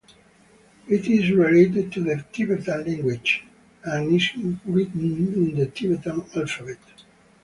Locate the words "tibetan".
2.31-2.85, 5.67-6.25